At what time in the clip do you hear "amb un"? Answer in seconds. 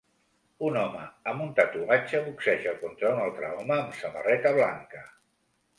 1.33-1.51